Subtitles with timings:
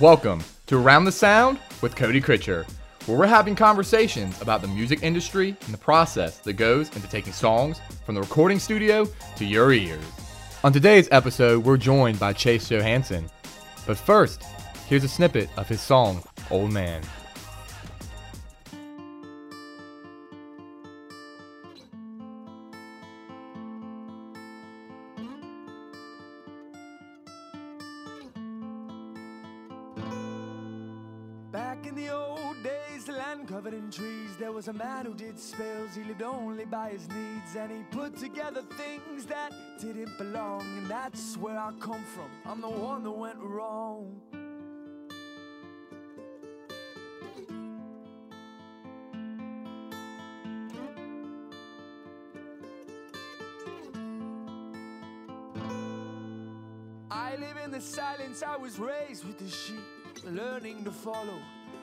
[0.00, 2.66] Welcome to Around the Sound with Cody Critcher,
[3.06, 7.32] where we're having conversations about the music industry and the process that goes into taking
[7.32, 10.04] songs from the recording studio to your ears.
[10.64, 13.30] On today's episode, we're joined by Chase Johanson.
[13.86, 14.42] But first,
[14.88, 17.00] here's a snippet of his song, Old Man.
[36.06, 40.60] Lived only by his needs, and he put together things that didn't belong.
[40.78, 42.30] And that's where I come from.
[42.44, 44.20] I'm the one that went wrong.
[57.10, 61.40] I live in the silence, I was raised with the sheep, learning to follow,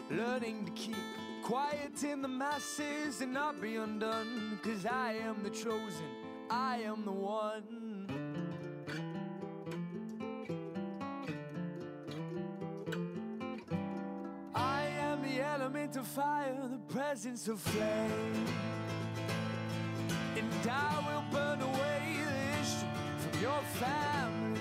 [0.10, 0.96] learning to keep
[1.42, 4.60] quiet in the masses and not be undone.
[4.64, 6.06] Cause I am the chosen,
[6.50, 8.08] I am the one.
[14.54, 18.46] I am the element of fire, the presence of flame.
[20.38, 24.61] And I will burn away the issue from your family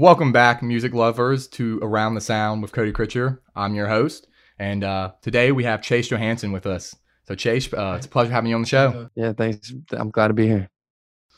[0.00, 3.40] Welcome back, music lovers, to Around the Sound with Cody Critcher.
[3.56, 6.94] I'm your host, and uh, today we have Chase Johanson with us.
[7.24, 9.10] So, Chase, uh, it's a pleasure having you on the show.
[9.16, 9.74] Yeah, thanks.
[9.90, 10.70] I'm glad to be here.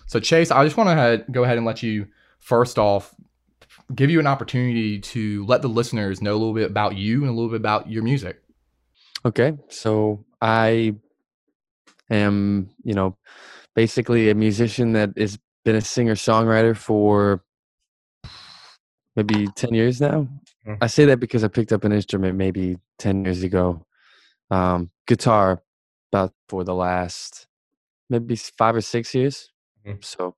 [0.08, 2.08] So, Chase, I just want to go ahead and let you
[2.38, 3.14] first off
[3.94, 7.30] give you an opportunity to let the listeners know a little bit about you and
[7.30, 8.42] a little bit about your music.
[9.24, 10.96] Okay, so I
[12.10, 13.16] am, you know,
[13.74, 17.42] basically a musician that has been a singer songwriter for
[19.16, 20.28] maybe 10 years now.
[20.66, 20.78] Mm.
[20.80, 23.84] I say that because I picked up an instrument maybe 10 years ago.
[24.50, 25.62] Um, guitar
[26.12, 27.46] about for the last
[28.08, 29.50] maybe five or six years.
[29.86, 30.04] Mhm.
[30.04, 30.34] So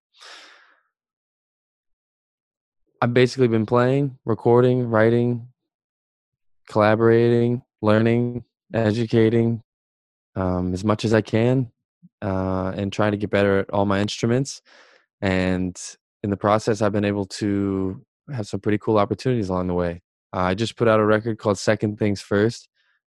[3.00, 5.48] I've basically been playing, recording, writing,
[6.68, 9.62] collaborating, learning, educating
[10.36, 11.70] um, as much as I can,
[12.22, 14.62] uh, and trying to get better at all my instruments.
[15.20, 15.78] And
[16.22, 20.02] in the process, I've been able to have some pretty cool opportunities along the way.
[20.34, 22.68] Uh, I just put out a record called Second Things First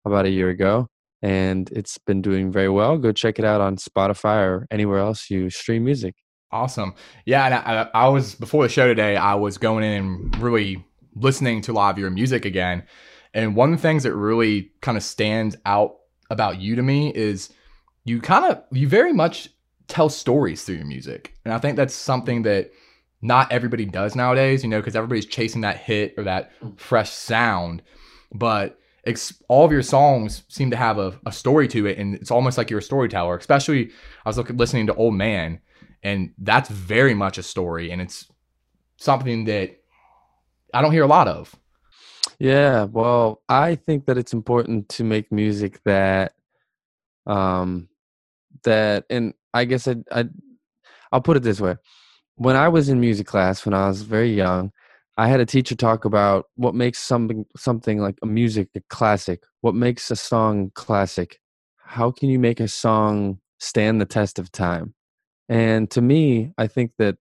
[0.06, 0.88] about a year ago,
[1.22, 2.98] and it's been doing very well.
[2.98, 6.16] Go check it out on Spotify or anywhere else you stream music.
[6.52, 6.96] Awesome.
[7.26, 9.18] Yeah, and I, I was before the show today.
[9.18, 10.86] I was going in and really
[11.16, 12.84] listening to a lot of your music again.
[13.34, 15.96] And one of the things that really kind of stands out
[16.30, 17.52] about you to me is
[18.06, 19.50] you kind of you very much
[19.88, 22.72] tell stories through your music, and I think that's something that
[23.22, 24.64] not everybody does nowadays.
[24.64, 27.82] You know, because everybody's chasing that hit or that fresh sound,
[28.34, 32.16] but ex- all of your songs seem to have a, a story to it, and
[32.16, 33.38] it's almost like you're a storyteller.
[33.38, 33.92] Especially,
[34.26, 35.60] I was listening to Old Man
[36.04, 38.32] and that's very much a story and it's
[38.98, 39.78] something that
[40.74, 41.56] i don't hear a lot of
[42.40, 46.34] Yeah, well, I think that it's important to make music that,
[47.26, 47.90] um,
[48.64, 50.26] that, and I guess I, I,
[51.12, 51.78] I'll put it this way:
[52.38, 54.72] when I was in music class, when I was very young,
[55.18, 59.44] I had a teacher talk about what makes something something like a music a classic.
[59.62, 61.40] What makes a song classic?
[61.78, 64.94] How can you make a song stand the test of time?
[65.50, 67.18] And to me, I think that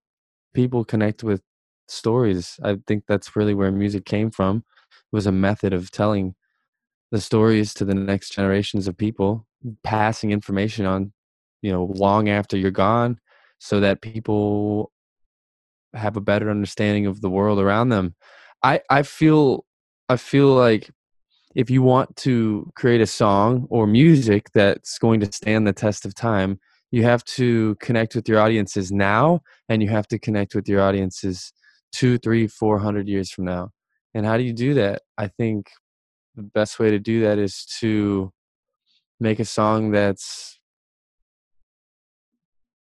[0.54, 1.42] people connect with
[1.88, 2.60] stories.
[2.62, 4.64] I think that's really where music came from.
[4.92, 6.34] It was a method of telling
[7.12, 9.46] the stories to the next generations of people,
[9.84, 11.12] passing information on,
[11.62, 13.18] you know, long after you're gone,
[13.58, 14.92] so that people
[15.94, 18.14] have a better understanding of the world around them.
[18.62, 19.64] I I feel
[20.08, 20.90] I feel like
[21.54, 26.04] if you want to create a song or music that's going to stand the test
[26.04, 26.60] of time,
[26.90, 30.82] you have to connect with your audiences now and you have to connect with your
[30.82, 31.52] audiences
[31.92, 33.70] two, three, four hundred years from now.
[34.14, 35.02] And how do you do that?
[35.18, 35.70] I think
[36.34, 38.32] the best way to do that is to
[39.18, 40.58] make a song that's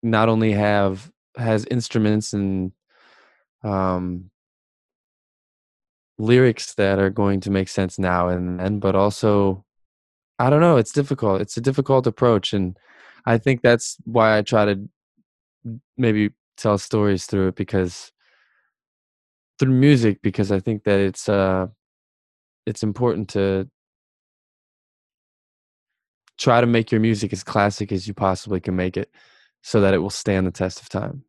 [0.03, 2.71] not only have has instruments and
[3.63, 4.29] um,
[6.17, 9.63] lyrics that are going to make sense now and then, but also,
[10.39, 10.77] I don't know.
[10.77, 11.41] It's difficult.
[11.41, 12.77] It's a difficult approach, and
[13.25, 14.89] I think that's why I try to
[15.97, 18.11] maybe tell stories through it because
[19.59, 21.67] through music because I think that it's uh
[22.65, 23.69] it's important to
[26.37, 29.09] try to make your music as classic as you possibly can make it
[29.63, 31.23] so that it will stand the test of time.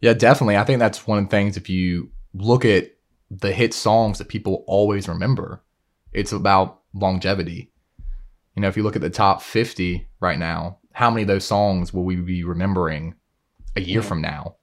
[0.00, 0.56] Yeah, definitely.
[0.56, 2.92] I think that's one of the things if you look at
[3.30, 5.62] the hit songs that people always remember,
[6.12, 7.70] it's about longevity.
[8.56, 11.44] You know, if you look at the top 50 right now, how many of those
[11.44, 13.14] songs will we be remembering
[13.76, 14.56] a year from now?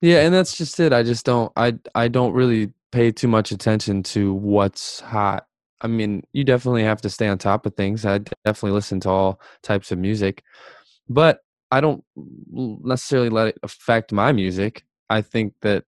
[0.00, 0.92] Yeah, and that's just it.
[0.92, 5.46] I just don't I I don't really pay too much attention to what's hot.
[5.82, 8.04] I mean, you definitely have to stay on top of things.
[8.04, 10.42] I definitely listen to all types of music.
[11.08, 11.40] But
[11.70, 14.84] I don't necessarily let it affect my music.
[15.08, 15.84] I think that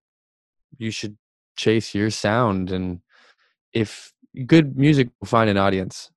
[0.78, 1.16] you should
[1.56, 3.00] chase your sound and
[3.72, 4.12] if
[4.46, 6.10] good music will find an audience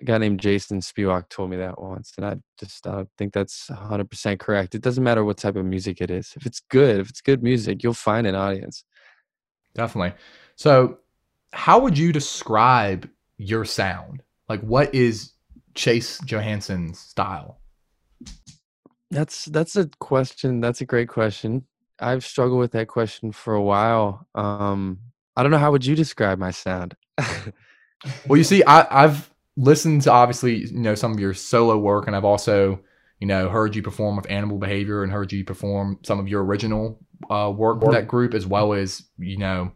[0.00, 3.68] a guy named Jason Spivak told me that once, and I just uh, think that's
[3.68, 4.74] 100% correct.
[4.74, 6.32] It doesn't matter what type of music it is.
[6.36, 8.84] If it's good, if it's good music, you'll find an audience.
[9.74, 10.14] Definitely.
[10.56, 10.98] So,
[11.52, 14.22] how would you describe your sound?
[14.48, 15.32] Like, what is
[15.74, 17.60] Chase Johanson's style?
[19.10, 20.60] That's that's a question.
[20.60, 21.64] That's a great question.
[22.00, 24.26] I've struggled with that question for a while.
[24.34, 24.98] Um,
[25.36, 26.96] I don't know how would you describe my sound.
[28.26, 32.06] well, you see, I, I've listened to obviously you know some of your solo work,
[32.06, 32.80] and I've also
[33.20, 36.44] you know heard you perform with Animal Behavior and heard you perform some of your
[36.44, 36.98] original
[37.30, 39.72] uh, work with that group, as well as you know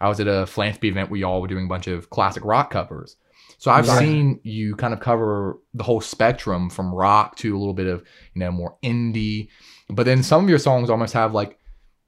[0.00, 2.70] I was at a philanthropy event where y'all were doing a bunch of classic rock
[2.70, 3.16] covers.
[3.62, 7.74] So I've seen you kind of cover the whole spectrum from rock to a little
[7.74, 8.02] bit of
[8.34, 9.50] you know more indie,
[9.88, 11.60] but then some of your songs almost have like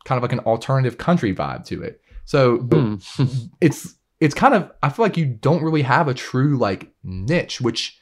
[0.05, 2.01] kind of like an alternative country vibe to it.
[2.25, 3.49] So mm.
[3.61, 7.61] it's it's kind of I feel like you don't really have a true like niche,
[7.61, 8.01] which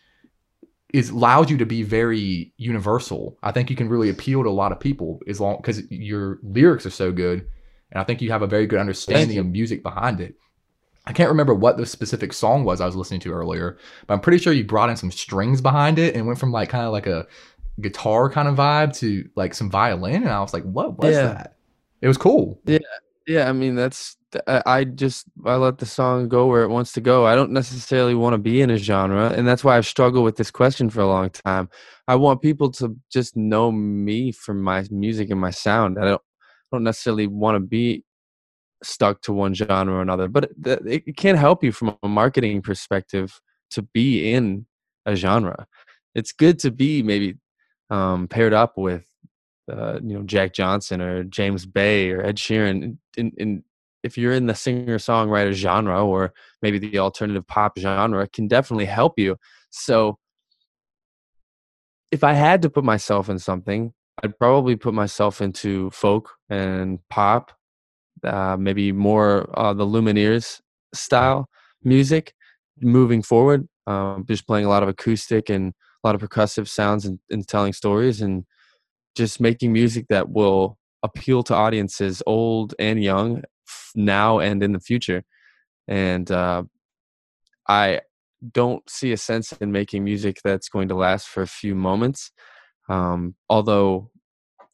[0.94, 3.36] is allows you to be very universal.
[3.42, 6.38] I think you can really appeal to a lot of people as long because your
[6.42, 7.46] lyrics are so good,
[7.90, 10.36] and I think you have a very good understanding of music behind it.
[11.04, 13.76] I can't remember what the specific song was I was listening to earlier,
[14.06, 16.68] but I'm pretty sure you brought in some strings behind it and went from like
[16.68, 17.26] kind of like a
[17.80, 21.26] guitar kind of vibe to like some violin, and I was like, "What was yeah.
[21.26, 21.56] that?"
[22.00, 22.60] It was cool.
[22.66, 22.78] Yeah,
[23.26, 23.48] yeah.
[23.48, 24.16] I mean, that's
[24.66, 27.26] I just I let the song go where it wants to go.
[27.26, 30.36] I don't necessarily want to be in a genre, and that's why I've struggled with
[30.36, 31.68] this question for a long time.
[32.08, 35.98] I want people to just know me from my music and my sound.
[35.98, 36.22] I don't
[36.70, 38.04] don't necessarily want to be
[38.82, 42.62] stuck to one genre or another, but it, it can help you from a marketing
[42.62, 43.40] perspective
[43.70, 44.66] to be in
[45.06, 45.66] a genre.
[46.14, 47.38] It's good to be maybe
[47.90, 49.06] um, paired up with
[49.70, 53.64] uh, you know Jack Johnson or James Bay or Ed Sheeran in, in
[54.02, 58.48] if you're in the singer songwriter genre or maybe the alternative pop genre it can
[58.48, 59.36] definitely help you
[59.70, 60.18] so
[62.10, 63.92] if i had to put myself in something
[64.22, 67.52] i'd probably put myself into folk and pop
[68.24, 70.60] uh, maybe more uh, the lumineers
[70.94, 71.48] style
[71.82, 72.34] music
[72.80, 75.72] moving forward um, just playing a lot of acoustic and
[76.02, 78.44] a lot of percussive sounds and, and telling stories and
[79.14, 83.42] just making music that will appeal to audiences old and young
[83.94, 85.22] now and in the future.
[85.88, 86.64] And uh,
[87.68, 88.00] I
[88.52, 92.32] don't see a sense in making music that's going to last for a few moments.
[92.88, 94.10] Um, although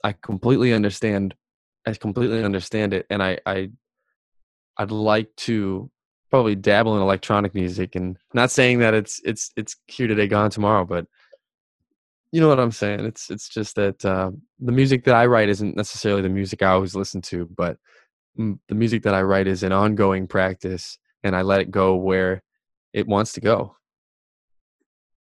[0.04, 1.34] I completely understand,
[1.88, 3.70] I completely understand it, and I, I,
[4.76, 5.90] I'd like to
[6.30, 7.94] probably dabble in electronic music.
[7.94, 11.06] And not saying that it's it's it's here today, gone tomorrow, but
[12.30, 13.06] you know what I'm saying.
[13.06, 14.30] It's it's just that uh,
[14.60, 17.78] the music that I write isn't necessarily the music I always listen to, but
[18.36, 22.42] the music that I write is an ongoing practice and I let it go where
[22.92, 23.76] it wants to go.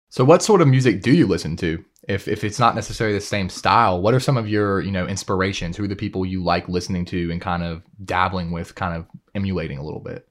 [0.08, 1.84] So what sort of music do you listen to?
[2.08, 5.06] If if it's not necessarily the same style, what are some of your, you know,
[5.06, 5.76] inspirations?
[5.76, 9.06] Who are the people you like listening to and kind of dabbling with, kind of
[9.34, 10.28] emulating a little bit?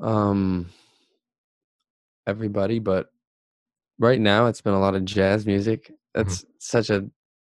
[0.00, 0.70] Um
[2.26, 3.12] everybody, but
[3.98, 5.92] right now it's been a lot of jazz music.
[6.14, 6.50] That's mm-hmm.
[6.58, 7.10] such a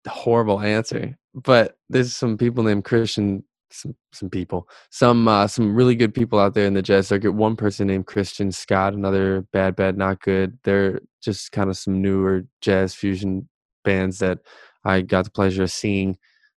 [0.07, 5.95] horrible answer but there's some people named Christian some some people some uh, some really
[5.95, 9.75] good people out there in the jazz circuit one person named christian scott another bad
[9.75, 10.57] bad not good.
[10.63, 13.47] They're just kind of some newer jazz fusion
[13.83, 14.39] bands that
[14.85, 16.17] i got the pleasure of seeing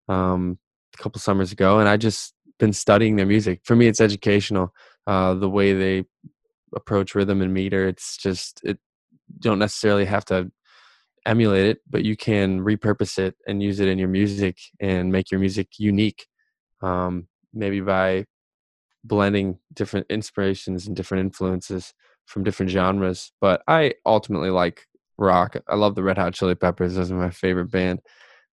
[0.09, 0.59] um,
[0.99, 3.61] a couple summers ago and i just been studying their music.
[3.65, 4.73] For me it's educational
[5.09, 6.05] uh, the way they
[6.77, 7.89] approach rhythm and meter.
[7.89, 8.79] It's just it
[9.41, 10.53] don't necessarily have to
[11.27, 15.33] emulate it, but you can repurpose it and use it in your music and make
[15.33, 16.29] your music unique.
[16.83, 18.27] Um, maybe by
[19.05, 21.95] blending different inspirations and different influences
[22.27, 23.33] from different genres.
[23.41, 24.87] But I ultimately like
[25.19, 25.57] rock.
[25.69, 26.95] I love the Red Hot Chili Peppers.
[26.95, 28.01] Those are my favorite band.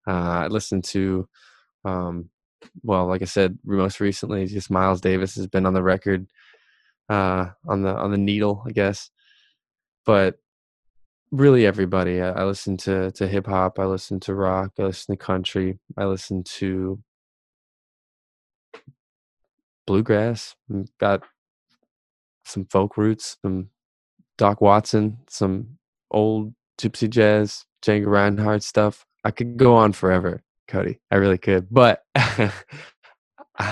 [0.07, 0.11] Uh,
[0.45, 1.29] I listen to,
[1.85, 2.31] um,
[2.83, 6.27] well, like I said, most recently, just Miles Davis has been on the record,
[7.09, 9.11] uh, on the on the needle, I guess.
[10.05, 10.39] But
[11.31, 12.21] really, everybody.
[12.21, 13.79] I, I listen to to hip hop.
[13.79, 14.73] I listen to rock.
[14.79, 15.79] I listen to country.
[15.97, 17.03] I listen to
[19.89, 20.55] bluegrass.
[20.71, 21.23] Mm, got
[22.45, 23.71] some folk roots, some
[24.37, 25.79] Doc Watson, some
[26.11, 29.05] old gypsy jazz, Django Reinhardt stuff.
[29.25, 31.01] I could go on forever, Cody.
[31.11, 31.67] I really could.
[31.71, 32.05] But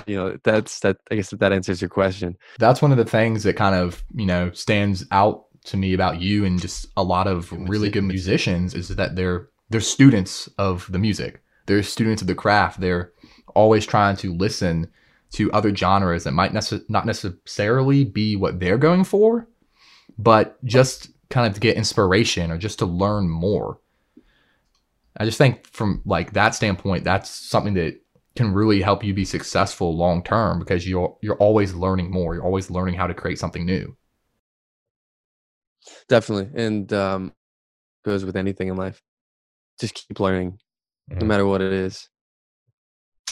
[0.07, 2.37] you know, that's that I guess that answers your question.
[2.59, 6.21] That's one of the things that kind of, you know, stands out to me about
[6.21, 10.91] you and just a lot of really good musicians is that they're they're students of
[10.91, 11.43] the music.
[11.67, 12.81] They're students of the craft.
[12.81, 13.13] They're
[13.55, 14.89] always trying to listen
[15.33, 19.49] to other genres that might nece- not necessarily be what they're going for,
[20.19, 23.81] but just kind of to get inspiration or just to learn more.
[25.19, 28.01] I just think from like that standpoint, that's something that
[28.37, 32.35] can really help you be successful long term because you're you're always learning more.
[32.35, 33.97] You're always learning how to create something new.
[36.09, 37.33] Definitely, and um,
[38.05, 39.03] goes with anything in life.
[39.81, 40.59] Just keep learning,
[41.11, 41.19] mm-hmm.
[41.19, 42.09] no matter what it is.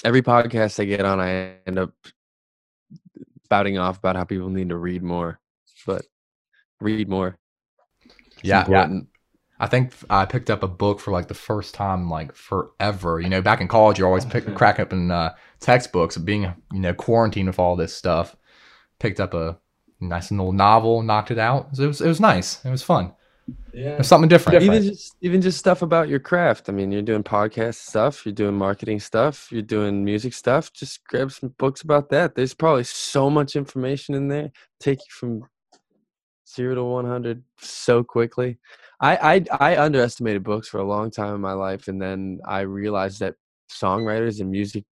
[0.04, 1.92] Every podcast I get on, I end up
[3.44, 5.40] spouting off about how people need to read more,
[5.87, 6.02] but
[6.80, 7.38] read more.
[8.04, 9.08] It's yeah, important.
[9.08, 9.14] yeah.
[9.64, 13.20] I think I picked up a book for like the first time like forever.
[13.20, 16.16] You know, back in college, you're always pick, crack up in uh, textbooks.
[16.16, 18.37] Being you know quarantined with all this stuff,
[18.99, 19.58] picked up a
[20.00, 21.68] nice little novel, knocked it out.
[21.78, 22.64] It was it was nice.
[22.64, 23.12] It was fun.
[23.75, 24.63] Yeah, something different.
[24.63, 26.69] Even just even just stuff about your craft.
[26.69, 30.73] I mean, you're doing podcast stuff, you're doing marketing stuff, you're doing music stuff.
[30.73, 32.35] Just grab some books about that.
[32.35, 34.51] There's probably so much information in there.
[34.81, 35.43] Take you from
[36.49, 38.59] zero to one hundred so quickly.
[39.01, 42.61] I, I I underestimated books for a long time in my life, and then I
[42.61, 43.35] realized that
[43.71, 44.85] songwriters and music.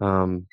[0.00, 0.46] Um,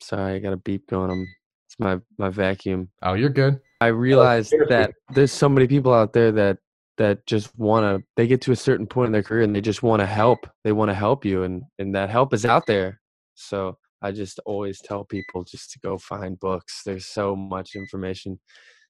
[0.00, 1.10] sorry, I got a beep going.
[1.10, 1.39] I'm it's
[1.80, 2.88] my my vacuum.
[3.02, 3.60] Oh, you're good.
[3.80, 6.58] I realized oh, that there's so many people out there that
[6.98, 8.06] that just want to.
[8.16, 10.46] They get to a certain point in their career and they just want to help.
[10.64, 13.00] They want to help you, and and that help is out there.
[13.34, 16.82] So I just always tell people just to go find books.
[16.84, 18.38] There's so much information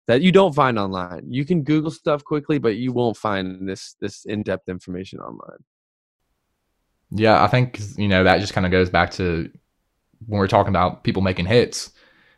[0.06, 1.24] that you don't find online.
[1.28, 5.58] You can Google stuff quickly, but you won't find this this in depth information online.
[7.12, 9.50] Yeah, I think you know that just kind of goes back to
[10.26, 11.92] when we're talking about people making hits.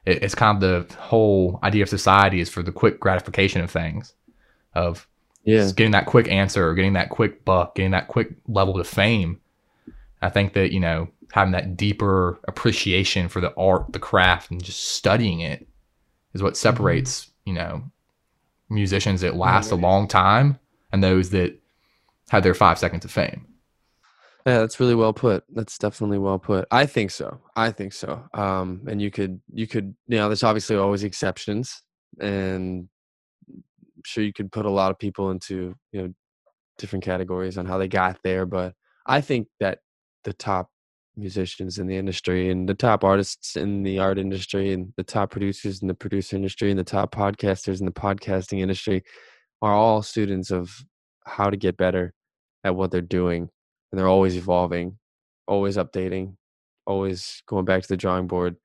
[0.04, 3.70] It, it's kind of the whole idea of society is for the quick gratification of
[3.70, 4.14] things,
[4.74, 5.06] of
[5.44, 5.70] yeah.
[5.74, 9.40] getting that quick answer, or getting that quick buck, getting that quick level of fame.
[10.20, 14.62] I think that you know having that deeper appreciation for the art, the craft, and
[14.62, 15.66] just studying it
[16.34, 16.68] is what mm-hmm.
[16.68, 17.82] separates you know,
[18.68, 20.58] musicians that last a long time
[20.92, 21.58] and those that
[22.30, 23.46] have their five seconds of fame.
[24.46, 25.44] Yeah, that's really well put.
[25.54, 26.66] That's definitely well put.
[26.70, 27.40] I think so.
[27.54, 28.24] I think so.
[28.34, 31.82] Um, and you could, you could, you know, there's obviously always exceptions,
[32.20, 32.88] and
[33.48, 36.14] I'm sure you could put a lot of people into, you know,
[36.78, 38.44] different categories on how they got there.
[38.44, 38.74] But
[39.06, 39.78] I think that
[40.24, 40.70] the top
[41.16, 45.30] musicians in the industry and the top artists in the art industry and the top
[45.30, 49.02] producers in the producer industry and the top podcasters in the podcasting industry
[49.60, 50.74] are all students of
[51.26, 52.12] how to get better
[52.64, 53.48] at what they're doing
[53.92, 54.98] and they're always evolving
[55.46, 56.34] always updating
[56.86, 58.56] always going back to the drawing board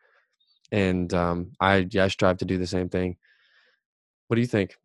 [0.71, 3.17] and um, I, I strive to do the same thing
[4.27, 4.75] what do you think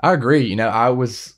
[0.00, 1.34] i agree you know i was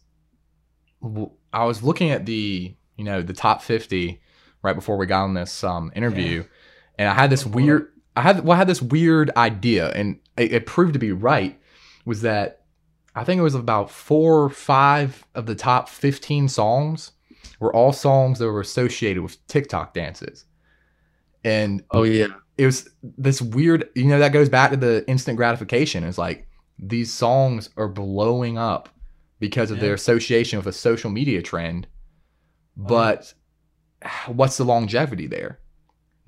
[1.52, 4.20] i was looking at the you know the top 50
[4.66, 6.98] right before we got on this um, interview, yeah.
[6.98, 7.92] and I had this weird.
[8.16, 11.58] I had well, I had this weird idea, and it, it proved to be right.
[12.04, 12.64] Was that
[13.14, 17.12] I think it was about four or five of the top fifteen songs
[17.60, 20.44] were all songs that were associated with TikTok dances,
[21.44, 23.88] and oh yeah, it was this weird.
[23.94, 26.04] You know that goes back to the instant gratification.
[26.04, 26.48] It's like
[26.78, 28.88] these songs are blowing up
[29.38, 29.84] because of yeah.
[29.84, 31.86] their association with a social media trend,
[32.78, 33.34] oh, but
[34.26, 35.60] what's the longevity there?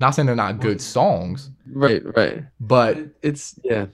[0.01, 1.51] Not saying they're not good songs.
[1.67, 2.45] Right, right.
[2.61, 3.87] But it's yeah.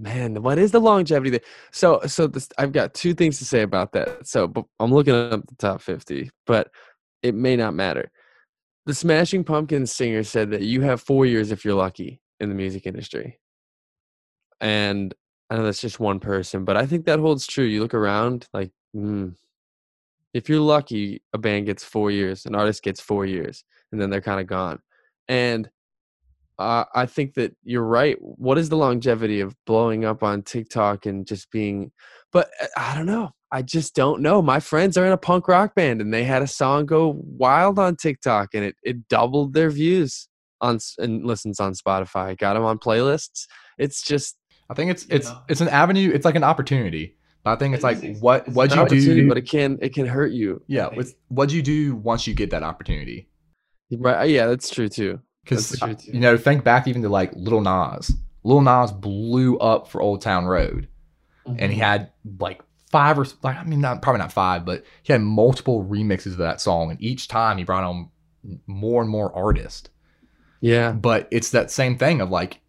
[0.00, 1.40] Man, what is the longevity there?
[1.72, 4.26] So so this I've got two things to say about that.
[4.26, 6.70] So I'm looking up the top 50, but
[7.22, 8.10] it may not matter.
[8.86, 12.54] The Smashing Pumpkins singer said that you have 4 years if you're lucky in the
[12.54, 13.38] music industry.
[14.60, 15.14] And
[15.50, 17.66] I know that's just one person, but I think that holds true.
[17.66, 19.34] You look around like mm,
[20.32, 24.08] if you're lucky, a band gets four years, an artist gets four years, and then
[24.08, 24.78] they're kind of gone.
[25.28, 25.68] And
[26.60, 28.16] uh, I think that you're right.
[28.20, 31.92] What is the longevity of blowing up on TikTok and just being?
[32.32, 33.30] But uh, I don't know.
[33.52, 34.40] I just don't know.
[34.42, 37.78] My friends are in a punk rock band and they had a song go wild
[37.80, 40.28] on TikTok and it it doubled their views
[40.60, 42.38] on and listens on Spotify.
[42.38, 43.46] Got them on playlists.
[43.78, 44.36] It's just
[44.70, 45.40] I think it's it's know?
[45.48, 46.12] it's an avenue.
[46.14, 47.16] It's like an opportunity.
[47.42, 49.28] But I think it's It like what It's what you opportunity, do.
[49.28, 50.62] but it can it can hurt you.
[50.68, 53.28] yeah, with what do you do once you get that opportunity.
[53.90, 54.30] Right?
[54.30, 55.20] Yeah, that's true too.
[55.44, 56.12] Because That's true too.
[56.12, 58.12] you know, think back even to like Little Nas.
[58.44, 60.88] Little Nas blew up for Old Town Road,
[61.46, 61.82] and he Mhm.
[61.84, 65.84] had like five or like I mean, not probably not five, but he had multiple
[65.84, 68.08] remixes of that song, and each time he brought on
[68.66, 69.88] more and more artists.
[70.60, 70.92] Yeah.
[70.92, 72.60] But it's that same thing of like,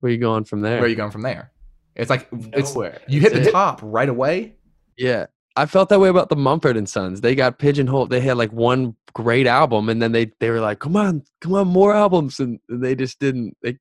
[0.00, 0.76] Where you going from there?
[0.76, 1.50] where are you going from there?
[1.96, 3.52] It's like it's you hit That's the it.
[3.52, 4.54] top right away.
[4.96, 5.26] Yeah.
[5.56, 7.20] I felt that way about the Mumford and Sons.
[7.20, 8.10] They got pigeonholed.
[8.10, 11.54] They had like one great album and then they they were like, "Come on, come
[11.54, 13.78] on, more albums." And they just didn't they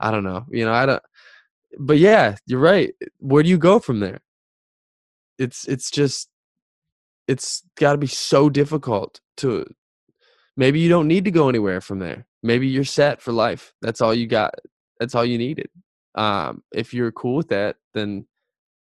[0.00, 0.46] I don't know.
[0.50, 1.02] You know, I don't
[1.78, 2.94] But yeah, you're right.
[3.20, 4.20] Where do you go from there?
[5.38, 6.28] It's it's just
[7.28, 9.66] it's got to be so difficult to
[10.56, 12.26] maybe you don't need to go anywhere from there.
[12.42, 13.74] Maybe you're set for life.
[13.82, 14.54] That's all you got.
[15.00, 15.68] That's all you needed.
[16.16, 18.26] Um if you're cool with that, then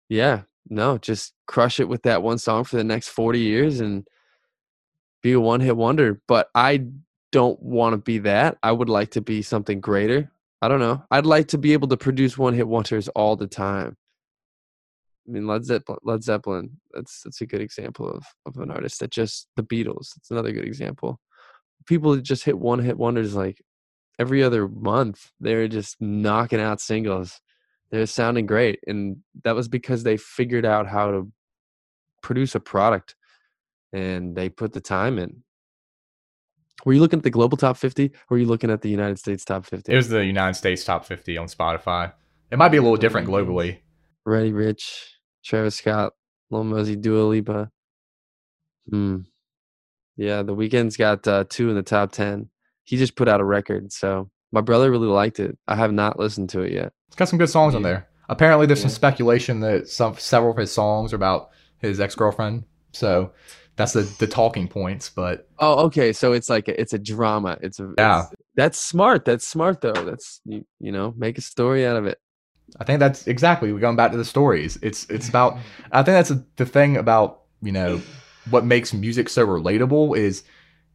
[0.08, 4.06] yeah, no, just crush it with that one song for the next 40 years and
[5.22, 6.20] be a one hit wonder.
[6.26, 6.86] But I
[7.32, 8.58] don't want to be that.
[8.62, 10.30] I would like to be something greater.
[10.62, 11.04] I don't know.
[11.10, 13.96] I'd like to be able to produce one hit wonders all the time.
[15.28, 19.00] I mean, Led Zeppelin, Led Zeppelin that's that's a good example of, of an artist
[19.00, 20.16] that just the Beatles.
[20.16, 21.20] It's another good example.
[21.86, 23.62] People just hit one hit wonders like
[24.18, 25.30] every other month.
[25.40, 27.40] They're just knocking out singles
[27.96, 31.30] they're sounding great and that was because they figured out how to
[32.22, 33.14] produce a product
[33.92, 35.42] and they put the time in
[36.84, 39.18] were you looking at the global top 50 or were you looking at the united
[39.18, 42.12] states top 50 It was the United States top 50 on Spotify.
[42.50, 43.78] It might be a little different globally.
[44.24, 44.84] Roddy Ricch,
[45.44, 46.12] Travis Scott,
[46.50, 47.70] Lil Mosey, Dua Lipa.
[48.88, 49.18] Hmm.
[50.16, 52.50] Yeah, the Weeknd's got uh, two in the top ten.
[52.84, 55.58] He just put out a record, so my brother really liked it.
[55.66, 56.92] I have not listened to it yet.
[57.08, 58.08] It's got some good songs on there.
[58.28, 62.64] Apparently, there's some speculation that some several of his songs are about his ex girlfriend.
[62.92, 63.32] So
[63.76, 65.08] that's the the talking points.
[65.10, 66.12] But Oh, okay.
[66.12, 67.56] So it's like a, it's a drama.
[67.60, 68.18] It's a Yeah.
[68.20, 69.24] it's- that's smart.
[69.26, 69.92] That's smart though.
[69.92, 72.18] That's you, you know make a story out of it.
[72.80, 74.78] I think that's exactly we're going back to the stories.
[74.82, 75.58] It's it's about
[75.92, 78.00] I think that's the thing about you know
[78.50, 80.42] what makes music so relatable is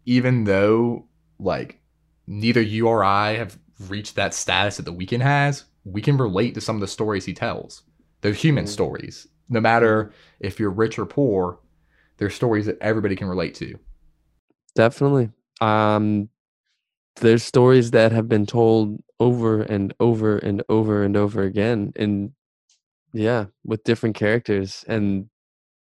[0.06, 1.06] even though
[1.40, 1.80] like
[2.28, 6.54] neither you or I have reached that status that the Weeknd has, we can relate
[6.56, 7.84] to some of the stories he tells.
[8.22, 8.70] They're human Mhm.
[8.70, 9.28] stories.
[9.50, 11.60] No matter if you're rich or poor,
[12.18, 13.78] they're stories that everybody can relate to.
[14.76, 15.32] Definitely.
[15.60, 16.30] Um,
[17.18, 22.32] there's stories that have been told over and over and over and over again, and
[23.14, 25.30] yeah, with different characters, and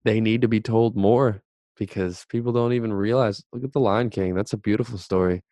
[0.04, 1.42] they need to be told more
[1.78, 3.44] because people don't even realize.
[3.52, 4.36] Look at the Lion King.
[4.36, 5.44] That's a beautiful story.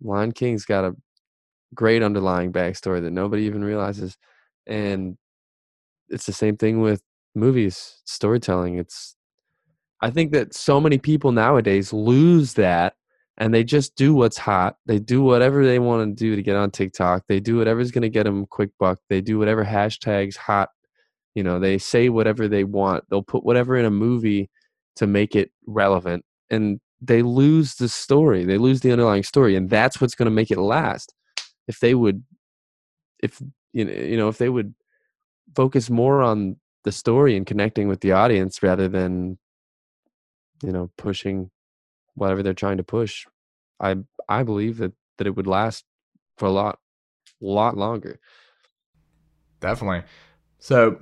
[0.00, 0.96] Lion King's got a
[1.74, 4.16] great underlying backstory that nobody even realizes,
[4.66, 5.16] and
[6.08, 7.02] it's the same thing with
[7.34, 8.78] movies, storytelling.
[8.78, 9.16] It's
[10.00, 12.94] I think that so many people nowadays lose that
[13.36, 14.76] and they just do what's hot.
[14.86, 17.24] They do whatever they want to do to get on TikTok.
[17.28, 18.98] They do whatever's going to get them quick buck.
[19.08, 20.70] They do whatever hashtags hot.
[21.34, 23.04] You know, they say whatever they want.
[23.10, 24.50] They'll put whatever in a movie
[24.96, 28.44] to make it relevant and they lose the story.
[28.44, 31.14] They lose the underlying story and that's what's going to make it last.
[31.68, 32.24] If they would
[33.20, 33.40] if
[33.72, 34.74] you know, you know, if they would
[35.54, 39.38] focus more on the story and connecting with the audience rather than
[40.62, 41.50] you know pushing
[42.14, 43.26] whatever they're trying to push
[43.80, 43.94] i
[44.28, 45.84] i believe that that it would last
[46.36, 46.78] for a lot
[47.40, 48.18] lot longer
[49.60, 50.02] Definitely.
[50.60, 51.00] So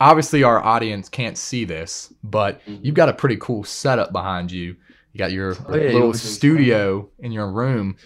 [0.00, 2.84] obviously our audience can't see this, but Mhm.
[2.84, 4.76] you've got a pretty cool setup behind you.
[5.12, 7.96] You got your Oh, yeah, little studio in your room.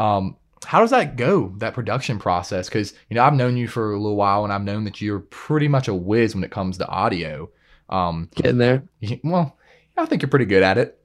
[0.00, 1.54] Um, how does that go?
[1.58, 2.68] That production process?
[2.68, 5.20] Because you know I've known you for a little while, and I've known that you're
[5.20, 7.48] pretty much a whiz when it comes to audio.
[7.88, 8.84] Um, getting there
[9.24, 9.58] well,
[9.96, 10.98] I think you're pretty good at it.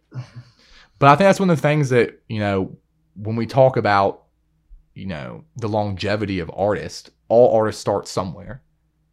[0.99, 2.77] But I think that's one of the things that, you know,
[3.15, 4.23] when we talk about,
[4.93, 8.61] you know, the longevity of artists, all artists start somewhere.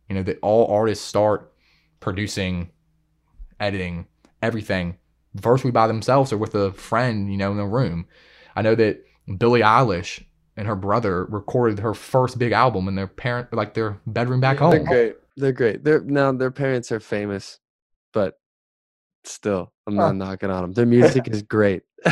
[0.08, 1.52] You know, that all artists start
[2.00, 2.70] producing,
[3.58, 4.06] editing,
[4.42, 4.98] everything
[5.34, 8.06] virtually by themselves or with a friend, you know, in the room.
[8.54, 9.04] I know that
[9.38, 10.22] Billie Eilish
[10.56, 14.60] and her brother recorded her first big album in their parent like their bedroom back
[14.60, 17.58] Yeah, they're great they're great they're now their parents are famous
[18.12, 18.34] but
[19.24, 20.12] still i'm Huh.
[20.12, 21.82] not knocking on them their music is great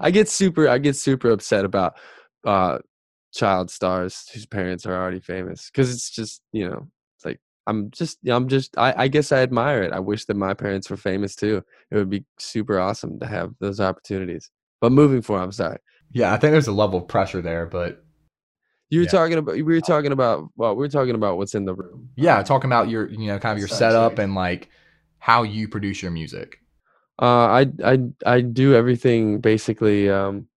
[0.00, 1.94] I get super I get super upset about
[2.44, 2.78] uh
[3.32, 7.90] child stars whose parents are already famous because it's just you know it's like I'm
[7.90, 9.92] just I'm just I, I guess I admire it.
[9.92, 11.62] I wish that my parents were famous too.
[11.90, 14.50] It would be super awesome to have those opportunities.
[14.80, 15.78] But moving forward, I'm sorry.
[16.12, 18.04] Yeah, I think there's a level of pressure there, but
[18.90, 19.10] You were Yeah.
[19.10, 22.10] talking about we were talking about well, we were talking about what's in the room.
[22.16, 24.68] yeah, talking about your you know kind of your Sound setup and like
[25.18, 26.58] how you produce your music.
[27.20, 30.48] Uh, I I I do everything basically um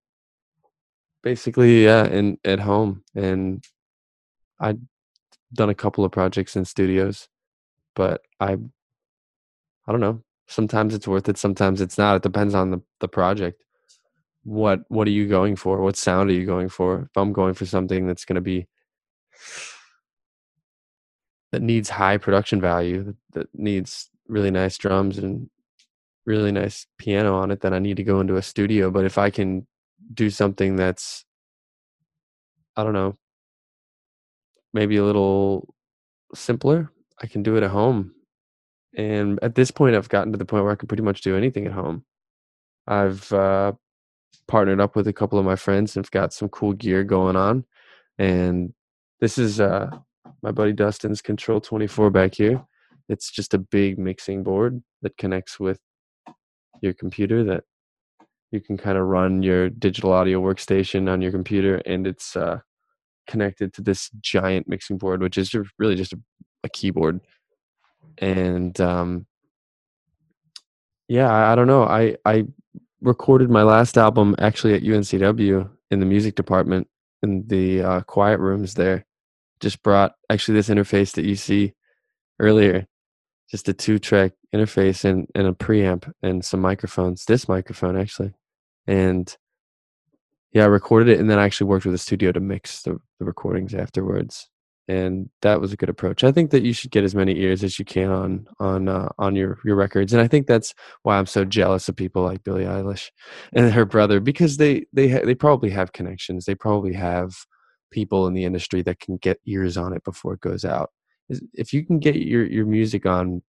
[1.23, 3.63] basically yeah in at home and
[4.59, 4.79] I've
[5.53, 7.29] done a couple of projects in studios,
[7.95, 8.57] but I
[9.87, 10.23] I don't know.
[10.47, 12.15] Sometimes it's worth it, sometimes it's not.
[12.17, 13.64] It depends on the the project.
[14.45, 15.81] What what are you going for?
[15.81, 17.09] What sound are you going for?
[17.09, 18.67] If I'm going for something that's going to be
[21.51, 25.49] that needs high production value, that, that needs really nice drums and
[26.25, 28.91] really nice piano on it, then I need to go into a studio.
[28.91, 29.65] But if I can
[30.13, 31.25] do something that's,
[32.75, 33.15] I don't know,
[34.73, 35.73] maybe a little
[36.33, 38.13] simpler, I can do it at home.
[38.97, 41.35] And at this point, I've gotten to the point where I can pretty much do
[41.35, 42.05] anything at home.
[42.87, 43.73] I've uh,
[44.47, 47.65] partnered up with a couple of my friends and got some cool gear going on.
[48.17, 48.73] And
[49.19, 49.89] this is uh,
[50.41, 52.63] my buddy Dustin's Control 24 back here.
[53.09, 55.79] It's just a big mixing board that connects with
[56.81, 57.63] your computer that
[58.51, 62.59] you can kind of run your digital audio workstation on your computer and it's uh,
[63.27, 66.19] connected to this giant mixing board which is really just a,
[66.63, 67.19] a keyboard
[68.19, 69.25] and um,
[71.07, 72.45] yeah I don't know i i
[73.05, 76.87] recorded my last album actually at uncw in the music department
[77.23, 79.05] in the uh, quiet rooms there.
[79.59, 81.73] Just brought actually this interface that you see
[82.39, 82.87] earlier.
[83.49, 88.33] Just a two track interface and, and a preamp and some microphones this microphone actually.
[88.87, 89.35] And
[90.55, 92.97] yeah i recorded it and then i actually worked with a studio to mix the,
[93.19, 94.49] the recordings afterwards
[94.87, 96.23] and that was a good approach.
[96.23, 99.09] I think that you should get as many ears as you can on on uh,
[99.17, 102.43] on your your records and i think that's why i'm so jealous of people like
[102.43, 103.09] billie eilish
[103.53, 106.45] and her brother because they they ha- they probably have connections.
[106.45, 107.35] They probably have
[107.91, 110.91] people in the industry that can get ears on it before it goes out.
[111.53, 113.41] If you can get your your music on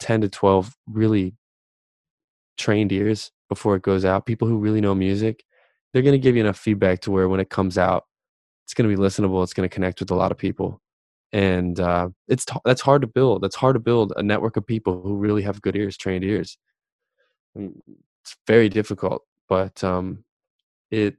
[0.00, 1.34] 10 to 12 really
[2.58, 5.44] trained ears before it goes out people who really know music
[5.92, 8.04] they're going to give you enough feedback to where when it comes out
[8.72, 10.80] it's going to be listenable it's going to connect with a lot of people
[11.34, 14.66] and uh, it's t- that's hard to build that's hard to build a network of
[14.66, 16.56] people who really have good ears trained ears.
[17.56, 17.74] Mm,
[18.22, 20.24] it's very difficult but um,
[20.90, 21.16] it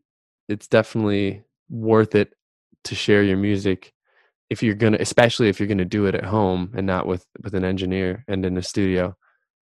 [0.50, 2.34] it's definitely worth it
[2.86, 3.94] to share your music
[4.50, 7.54] if you're gonna especially if you're gonna do it at home and not with with
[7.54, 9.16] an engineer and in a studio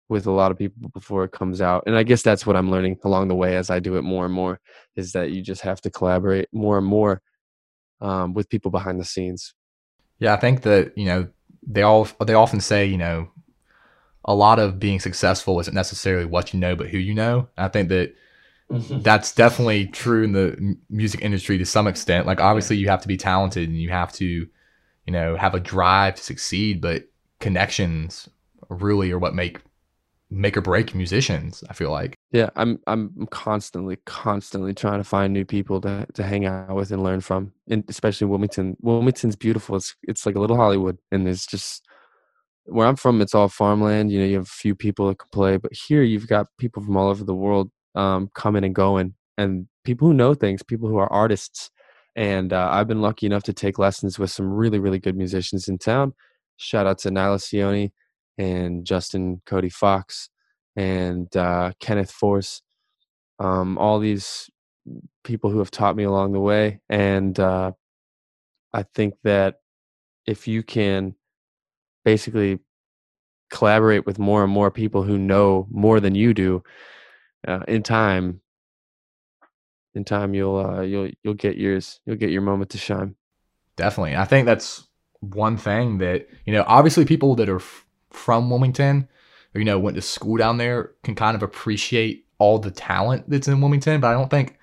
[0.09, 2.69] with a lot of people before it comes out and i guess that's what i'm
[2.69, 4.59] learning along the way as i do it more and more
[4.97, 7.21] is that you just have to collaborate more and more
[8.01, 9.53] um, with people behind the scenes
[10.19, 11.27] Yeah, I think that you know
[11.67, 13.29] they all they often say you know
[14.25, 17.47] a lot of being successful isn't necessarily what you know, but who you know.
[17.57, 18.13] I think that
[18.69, 22.27] that's definitely true in the music industry to some extent.
[22.27, 25.59] Like obviously you have to be talented and you have to, you know, have a
[25.61, 27.07] drive to succeed, but
[27.39, 28.27] connections
[28.69, 29.61] really are what make
[30.29, 32.16] make or break musicians, I feel like.
[32.31, 36.91] Yeah i'm i'm constantly constantly trying to find new people to to hang out with
[36.91, 41.27] and learn from and especially wilmington wilmington's beautiful it's it's like a little hollywood and
[41.27, 41.85] it's just
[42.65, 45.29] where i'm from it's all farmland you know you have a few people that can
[45.31, 49.13] play but here you've got people from all over the world um, coming and going
[49.37, 51.71] and people who know things people who are artists
[52.15, 55.67] and uh, i've been lucky enough to take lessons with some really really good musicians
[55.67, 56.13] in town.
[56.57, 57.91] Shout out to nyla Sione
[58.37, 60.29] and justin cody fox
[60.77, 62.61] and uh, Kenneth Force,
[63.39, 64.49] um, all these
[65.23, 66.79] people who have taught me along the way.
[66.87, 67.73] And uh,
[68.71, 69.55] I think that
[70.25, 71.15] if you can
[72.05, 72.59] basically
[73.49, 76.63] collaborate with more and more people who know more than you do,
[77.47, 78.41] uh, in time,
[79.95, 81.99] in time you'll uh, you'll you'll get yours.
[82.05, 83.15] You'll get your moment to shine.
[83.77, 84.15] Definitely.
[84.15, 84.87] I think that's
[85.21, 89.07] one thing that, you know, obviously people that are f- from Wilmington
[89.57, 93.27] or, you know, went to school down there can kind of appreciate all the talent
[93.27, 94.57] that's in Wilmington, but I don't think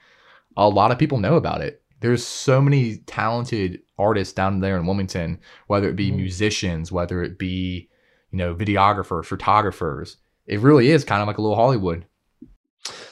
[0.57, 1.83] a lot of people know about it.
[2.01, 6.17] There's so many talented artists down there in Wilmington, whether it be Mhm.
[6.17, 7.89] musicians, whether it be,
[8.31, 10.17] you know, videographers, photographers.
[10.47, 12.07] It really is kind of like a little Hollywood.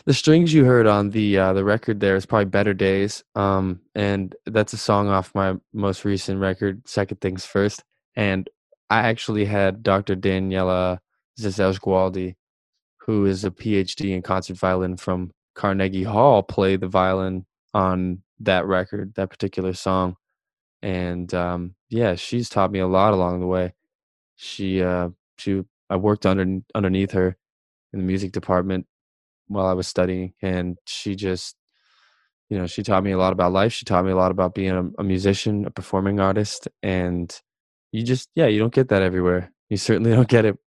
[0.04, 3.80] The strings you heard on the uh, the record there is probably "Better Days," um,
[3.94, 7.82] and that's a song off my most recent record, Second Things First.
[8.14, 8.48] And
[8.90, 10.14] I actually had Dr.
[10.14, 10.98] Daniela
[11.40, 12.34] Zizelsgualdi,
[13.06, 18.66] who is a PhD in concert violin from Carnegie Hall play the violin on that
[18.66, 20.16] record, that particular song.
[20.82, 23.74] And um, yeah, she's taught me a lot along the way.
[24.36, 27.36] She uh, she I worked under underneath her
[27.92, 28.86] in the music department
[29.46, 31.56] while I was studying, and she just
[32.48, 33.72] you know she taught me a lot about life.
[33.72, 37.32] She taught me a lot about being a, a musician, a performing artist, and
[37.92, 39.52] you just yeah you don't get that everywhere.
[39.68, 40.58] You certainly don't get it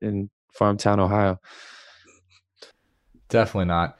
[0.00, 1.40] in Farmtown, Ohio.
[3.28, 3.98] Definitely not.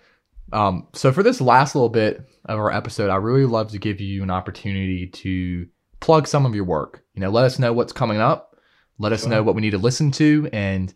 [0.52, 4.00] Um, so for this last little bit of our episode, I really love to give
[4.00, 5.66] you an opportunity to
[6.00, 7.04] plug some of your work.
[7.14, 8.56] You know, let us know what's coming up.
[8.98, 10.92] Let us know what we need to listen to, and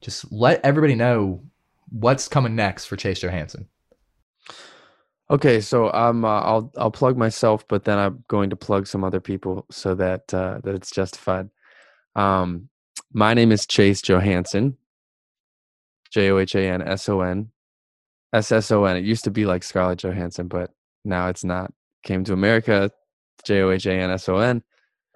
[0.00, 1.44] just let everybody know
[1.90, 3.68] what's coming next for Chase Johanson.
[5.30, 9.04] Okay, so I'm uh, I'll I'll plug myself, but then I'm going to plug some
[9.04, 11.48] other people so that uh, that it's justified.
[12.16, 12.68] Um,
[13.16, 14.76] my name is Chase Johanson,
[16.10, 17.50] J O H A N S O N
[18.34, 18.98] S S O N.
[18.98, 20.70] It used to be like Scarlett Johansson, but
[21.02, 21.72] now it's not.
[22.02, 22.90] Came to America,
[23.46, 24.62] J O H A N S O N.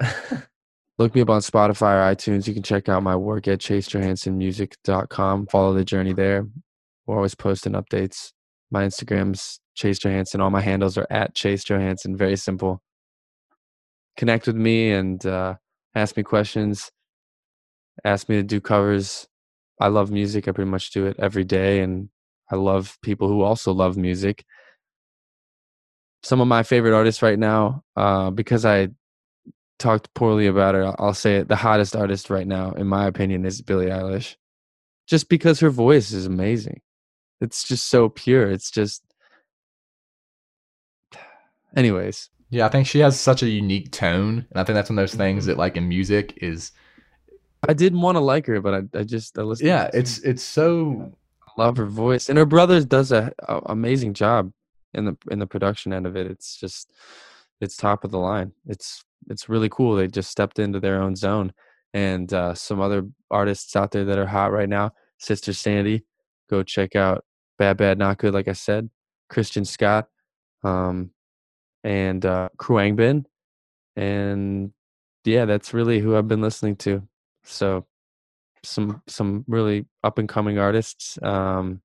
[0.98, 2.48] Look me up on Spotify or iTunes.
[2.48, 5.46] You can check out my work at chasejohansonmusic.com.
[5.48, 6.46] Follow the journey there.
[7.06, 8.32] We're always posting updates.
[8.70, 10.40] My Instagram's Chase Johanson.
[10.40, 12.16] All my handles are at Chase Johanson.
[12.16, 12.82] Very simple.
[14.16, 15.56] Connect with me and uh,
[15.94, 16.90] ask me questions.
[18.04, 19.28] Ask me to do covers.
[19.80, 20.46] I love music.
[20.46, 22.08] I pretty much do it every day, and
[22.50, 24.44] I love people who also love music.
[26.22, 28.88] Some of my favorite artists right now, uh, because I
[29.78, 31.48] talked poorly about her, I'll say it.
[31.48, 34.36] The hottest artist right now, in my opinion, is Billie Eilish.
[35.08, 36.82] Just because her voice is amazing.
[37.40, 38.50] It's just so pure.
[38.50, 39.02] It's just.
[41.76, 44.98] Anyways, Yeah, I think she has such a unique tone, and I think that's one
[44.98, 46.72] of those things that, like in music, is
[47.68, 49.68] I didn't want to like her, but I, I just I listened.
[49.68, 51.12] yeah, it's it's so
[51.46, 54.52] I love her voice, and her brother does a, a amazing job
[54.94, 56.26] in the in the production end of it.
[56.26, 56.90] It's just
[57.60, 58.52] it's top of the line.
[58.66, 59.96] It's it's really cool.
[59.96, 61.52] They just stepped into their own zone,
[61.92, 64.92] and uh, some other artists out there that are hot right now.
[65.18, 66.04] Sister Sandy,
[66.48, 67.24] go check out
[67.58, 68.32] Bad Bad Not Good.
[68.32, 68.88] Like I said,
[69.28, 70.08] Christian Scott,
[70.64, 71.10] um,
[71.84, 73.24] and uh, Khruangbin,
[73.96, 74.72] and
[75.24, 77.06] yeah, that's really who I've been listening to.
[77.44, 77.86] So
[78.62, 81.18] some some really up and coming artists.
[81.22, 81.80] Um,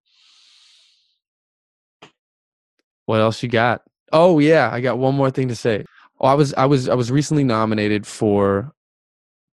[3.05, 3.83] what else you got?
[4.11, 5.85] Oh yeah, I got one more thing to say.
[6.19, 8.73] Oh, I was I was I was recently nominated for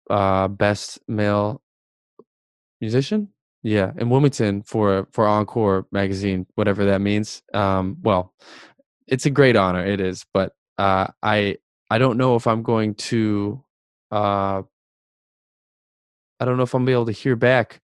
[0.09, 1.63] uh best male
[2.81, 3.29] musician.
[3.63, 7.43] Yeah, in Wilmington for for Encore magazine, whatever that means.
[7.53, 8.33] Um, well,
[9.07, 9.85] it's a great honor.
[9.85, 11.59] It is, but uh, I
[11.91, 13.63] I don't know if I'm going to.
[14.11, 14.63] Uh,
[16.41, 17.81] I don't know if I'm gonna be able to hear back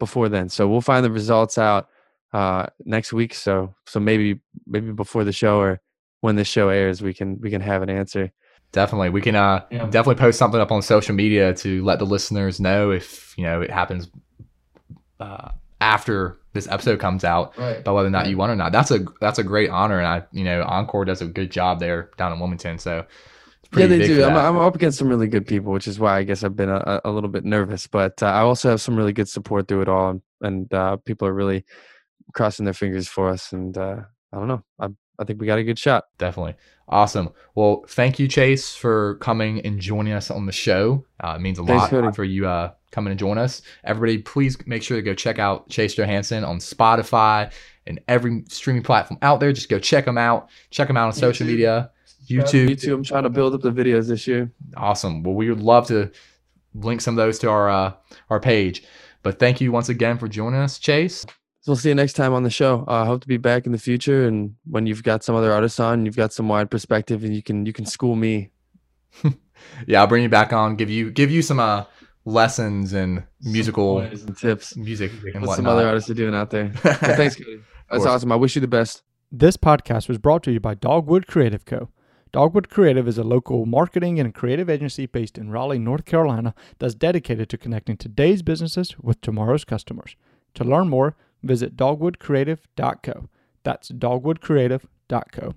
[0.00, 0.48] before then.
[0.48, 1.88] So we'll find the results out
[2.32, 3.34] uh, next week.
[3.34, 5.80] So so maybe maybe before the show or
[6.22, 8.32] when the show airs, we can we can have an answer.
[8.72, 9.84] definitely we can uh Yeah.
[9.86, 13.60] definitely post something up on social media to let the listeners know if you know
[13.62, 14.08] it happens
[15.20, 17.78] uh, after this episode comes out Right.
[17.78, 18.72] about whether or not you won or not.
[18.72, 21.80] That's a that's a great honor, and I you know Encore does a good job
[21.80, 22.78] there down in Wilmington.
[22.78, 23.08] So it's
[23.74, 24.24] Yeah, they do.
[24.24, 24.36] I'm.
[24.36, 27.00] I'm up against some really good people, which is why I guess I've been a,
[27.04, 27.86] a little bit nervous.
[27.86, 30.96] But uh, I also have some really good support through it all, and, and uh,
[30.98, 31.64] people are really
[32.32, 33.52] crossing their fingers for us.
[33.52, 34.00] And uh,
[34.32, 34.62] I don't know.
[34.78, 36.04] I I think we got a good shot.
[36.18, 36.54] Definitely.
[36.88, 37.30] Awesome.
[37.54, 41.04] Well, thank you, Chase, for coming and joining us on the show.
[41.22, 42.12] Uh, it means a Thanks, lot Cody.
[42.14, 43.62] for you uh, coming and join us.
[43.82, 47.52] Everybody, please make sure to go check out Chase Johanson on Spotify
[47.86, 49.52] and every streaming platform out there.
[49.52, 50.48] Just go check them out.
[50.70, 51.90] Check them out on social media.
[52.28, 52.68] YouTube.
[52.68, 52.94] YouTube.
[52.94, 54.50] I'm trying to build up the videos this year.
[54.76, 55.22] Awesome.
[55.22, 56.10] Well, we would love to
[56.74, 57.92] link some of those to our uh,
[58.30, 58.82] our page.
[59.22, 61.24] But thank you once again for joining us, Chase.
[61.60, 62.84] So we'll see you next time on the show.
[62.86, 65.52] I uh, hope to be back in the future, and when you've got some other
[65.52, 68.50] artists on, you've got some wide perspective, and you can you can school me.
[69.86, 70.76] Yeah, I'll bring you back on.
[70.76, 71.84] Give you give you some uh,
[72.24, 74.76] lessons and musical and tips.
[74.76, 76.72] music and What some other artists are doing out there.
[76.84, 77.60] Well, thanks, Cody.
[77.90, 78.32] That's awesome.
[78.32, 79.02] I wish you the best.
[79.30, 81.88] This podcast was brought to you by Dogwood Creative Co.
[82.36, 86.94] Dogwood Creative is a local marketing and creative agency based in Raleigh, North Carolina, that's
[86.94, 90.16] dedicated to connecting today's businesses with tomorrow's customers.
[90.56, 93.30] To learn more, visit dogwoodcreative.co.
[93.62, 95.54] That's dogwoodcreative.co.